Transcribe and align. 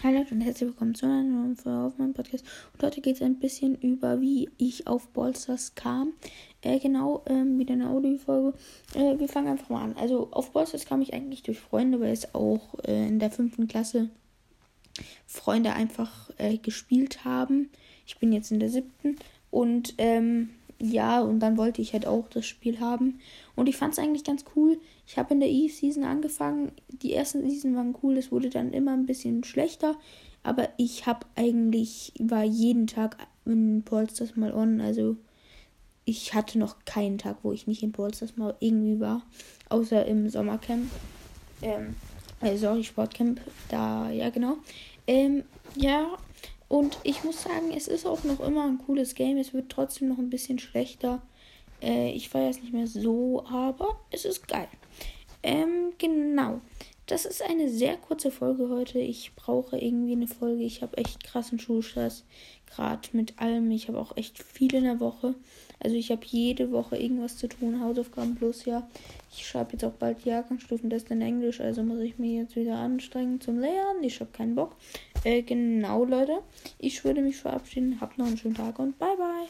Hallo 0.00 0.24
und 0.30 0.42
herzlich 0.42 0.68
willkommen 0.68 0.94
zu 0.94 1.06
einer 1.06 1.24
neuen 1.24 1.56
Folge 1.56 1.80
auf 1.80 1.98
meinem 1.98 2.14
Podcast. 2.14 2.44
Und 2.72 2.84
heute 2.84 3.00
geht 3.00 3.16
es 3.16 3.22
ein 3.22 3.40
bisschen 3.40 3.74
über, 3.74 4.20
wie 4.20 4.48
ich 4.56 4.86
auf 4.86 5.08
Ballstars 5.08 5.74
kam. 5.74 6.12
Äh, 6.62 6.78
genau, 6.78 7.24
ähm, 7.26 7.58
wieder 7.58 7.72
eine 7.72 7.90
Audiofolge. 7.90 8.56
Äh, 8.94 9.18
wir 9.18 9.28
fangen 9.28 9.48
einfach 9.48 9.70
mal 9.70 9.82
an. 9.82 9.96
Also 9.96 10.28
auf 10.30 10.52
Ballstars 10.52 10.86
kam 10.86 11.02
ich 11.02 11.14
eigentlich 11.14 11.42
durch 11.42 11.58
Freunde, 11.58 11.98
weil 11.98 12.12
es 12.12 12.32
auch 12.32 12.76
äh, 12.84 13.08
in 13.08 13.18
der 13.18 13.32
fünften 13.32 13.66
Klasse 13.66 14.08
Freunde 15.26 15.72
einfach 15.72 16.30
äh, 16.38 16.58
gespielt 16.58 17.24
haben. 17.24 17.68
Ich 18.06 18.18
bin 18.18 18.32
jetzt 18.32 18.52
in 18.52 18.60
der 18.60 18.68
siebten 18.68 19.16
und 19.50 19.94
ähm, 19.98 20.50
ja, 20.80 21.20
und 21.20 21.40
dann 21.40 21.56
wollte 21.56 21.82
ich 21.82 21.92
halt 21.92 22.06
auch 22.06 22.28
das 22.28 22.46
Spiel 22.46 22.78
haben. 22.78 23.18
Und 23.56 23.68
ich 23.68 23.76
fand 23.76 23.94
es 23.94 23.98
eigentlich 23.98 24.24
ganz 24.24 24.44
cool. 24.54 24.78
Ich 25.06 25.18
habe 25.18 25.34
in 25.34 25.40
der 25.40 25.48
Eve-Season 25.48 26.04
angefangen. 26.04 26.72
Die 26.88 27.14
ersten 27.14 27.48
Season 27.48 27.74
waren 27.74 27.96
cool. 28.02 28.16
Es 28.16 28.30
wurde 28.30 28.48
dann 28.48 28.72
immer 28.72 28.92
ein 28.92 29.06
bisschen 29.06 29.42
schlechter. 29.42 29.96
Aber 30.44 30.68
ich 30.76 31.06
habe 31.06 31.26
eigentlich, 31.34 32.12
war 32.20 32.44
jeden 32.44 32.86
Tag 32.86 33.16
in 33.44 33.82
Polsters 33.84 34.36
mal 34.36 34.54
on. 34.54 34.80
Also 34.80 35.16
ich 36.04 36.32
hatte 36.34 36.58
noch 36.58 36.84
keinen 36.84 37.18
Tag, 37.18 37.38
wo 37.42 37.52
ich 37.52 37.66
nicht 37.66 37.82
in 37.82 37.92
Polsters 37.92 38.36
mal 38.36 38.54
irgendwie 38.60 39.00
war. 39.00 39.22
Außer 39.70 40.06
im 40.06 40.28
Sommercamp. 40.28 40.88
Ähm, 41.60 41.96
äh, 42.40 42.56
sorry, 42.56 42.84
Sportcamp. 42.84 43.40
Da, 43.68 44.10
ja, 44.10 44.30
genau. 44.30 44.58
Ähm, 45.08 45.42
ja, 45.74 46.16
und 46.68 46.98
ich 47.02 47.24
muss 47.24 47.42
sagen, 47.42 47.72
es 47.74 47.88
ist 47.88 48.06
auch 48.06 48.24
noch 48.24 48.40
immer 48.40 48.64
ein 48.64 48.78
cooles 48.78 49.14
Game. 49.14 49.38
Es 49.38 49.54
wird 49.54 49.70
trotzdem 49.70 50.08
noch 50.08 50.18
ein 50.18 50.30
bisschen 50.30 50.58
schlechter. 50.58 51.22
Äh, 51.82 52.12
ich 52.12 52.28
feiere 52.28 52.50
es 52.50 52.60
nicht 52.60 52.72
mehr 52.72 52.86
so, 52.86 53.44
aber 53.46 53.98
es 54.10 54.24
ist 54.24 54.46
geil. 54.48 54.68
Ähm, 55.42 55.92
genau. 55.98 56.60
Das 57.06 57.24
ist 57.24 57.42
eine 57.42 57.70
sehr 57.70 57.96
kurze 57.96 58.30
Folge 58.30 58.68
heute. 58.68 58.98
Ich 58.98 59.34
brauche 59.34 59.78
irgendwie 59.78 60.12
eine 60.12 60.26
Folge. 60.26 60.62
Ich 60.62 60.82
habe 60.82 60.98
echt 60.98 61.24
krassen 61.24 61.58
Schulstress. 61.58 62.24
Gerade 62.66 63.08
mit 63.12 63.38
allem. 63.38 63.70
Ich 63.70 63.88
habe 63.88 63.98
auch 63.98 64.14
echt 64.18 64.42
viel 64.42 64.74
in 64.74 64.84
der 64.84 65.00
Woche. 65.00 65.34
Also 65.80 65.96
ich 65.96 66.10
habe 66.10 66.20
jede 66.26 66.70
Woche 66.70 66.98
irgendwas 66.98 67.38
zu 67.38 67.48
tun. 67.48 67.80
Hausaufgaben 67.80 68.34
plus 68.34 68.66
ja. 68.66 68.86
Ich 69.32 69.46
schreibe 69.46 69.72
jetzt 69.72 69.84
auch 69.84 69.92
bald 69.92 70.22
die 70.22 70.28
Jahrgangsstufen. 70.28 70.90
Das 70.90 71.04
in 71.04 71.22
Englisch. 71.22 71.62
Also 71.62 71.82
muss 71.82 72.00
ich 72.00 72.18
mich 72.18 72.32
jetzt 72.32 72.56
wieder 72.56 72.76
anstrengen 72.76 73.40
zum 73.40 73.58
Lernen. 73.58 74.02
Ich 74.02 74.20
habe 74.20 74.30
keinen 74.30 74.54
Bock. 74.54 74.76
Äh, 75.24 75.42
genau, 75.42 76.04
Leute. 76.04 76.42
Ich 76.78 77.04
würde 77.04 77.22
mich 77.22 77.36
verabschieden. 77.36 78.00
Habt 78.00 78.18
noch 78.18 78.26
einen 78.26 78.38
schönen 78.38 78.54
Tag 78.54 78.78
und 78.78 78.98
bye 78.98 79.16
bye. 79.16 79.48